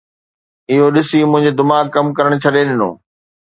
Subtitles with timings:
[0.75, 2.89] اهو ڏسي منهنجي دماغ ڪم ڪرڻ ڇڏي ڏنو